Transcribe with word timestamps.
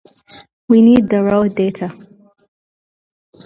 We 0.67 0.81
need 0.81 1.11
the 1.11 1.21
raw 1.21 1.43
data. 1.43 1.95